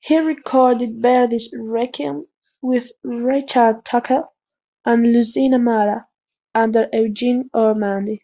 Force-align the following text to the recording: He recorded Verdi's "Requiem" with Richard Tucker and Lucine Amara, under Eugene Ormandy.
He 0.00 0.16
recorded 0.18 1.02
Verdi's 1.02 1.52
"Requiem" 1.52 2.26
with 2.62 2.92
Richard 3.02 3.84
Tucker 3.84 4.30
and 4.86 5.06
Lucine 5.08 5.52
Amara, 5.56 6.08
under 6.54 6.88
Eugene 6.90 7.50
Ormandy. 7.52 8.20